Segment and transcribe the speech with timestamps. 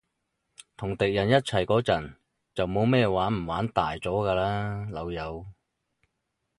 [0.77, 2.15] 同敵人一齊嗰陣，
[2.55, 5.45] 就冇咩玩唔玩大咗㗎喇，老友